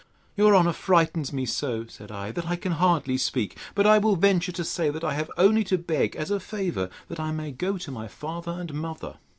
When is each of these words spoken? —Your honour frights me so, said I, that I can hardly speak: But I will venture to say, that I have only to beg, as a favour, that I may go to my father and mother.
—Your 0.35 0.55
honour 0.55 0.73
frights 0.73 1.31
me 1.31 1.45
so, 1.45 1.85
said 1.85 2.11
I, 2.11 2.31
that 2.31 2.47
I 2.47 2.55
can 2.55 2.71
hardly 2.71 3.19
speak: 3.19 3.55
But 3.75 3.85
I 3.85 3.99
will 3.99 4.15
venture 4.15 4.51
to 4.51 4.63
say, 4.65 4.89
that 4.89 5.03
I 5.03 5.13
have 5.13 5.29
only 5.37 5.63
to 5.65 5.77
beg, 5.77 6.15
as 6.15 6.31
a 6.31 6.39
favour, 6.39 6.89
that 7.07 7.19
I 7.19 7.31
may 7.31 7.51
go 7.51 7.77
to 7.77 7.91
my 7.91 8.07
father 8.07 8.51
and 8.53 8.73
mother. 8.73 9.17